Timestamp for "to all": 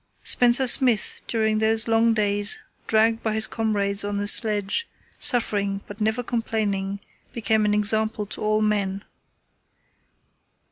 8.25-8.63